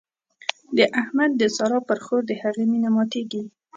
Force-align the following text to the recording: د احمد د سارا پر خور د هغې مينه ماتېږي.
د 0.77 0.79
احمد 1.01 1.31
د 1.41 1.43
سارا 1.55 1.79
پر 1.87 1.99
خور 2.05 2.21
د 2.27 2.31
هغې 2.41 2.65
مينه 2.71 2.89
ماتېږي. 2.95 3.43